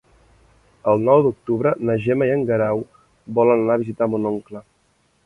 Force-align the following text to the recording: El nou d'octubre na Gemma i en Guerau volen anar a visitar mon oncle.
El 0.93 1.03
nou 1.09 1.19
d'octubre 1.27 1.73
na 1.89 1.97
Gemma 2.05 2.29
i 2.29 2.33
en 2.37 2.41
Guerau 2.53 2.81
volen 3.41 3.63
anar 3.67 3.77
a 3.77 3.83
visitar 3.83 4.09
mon 4.15 4.27
oncle. 4.31 4.65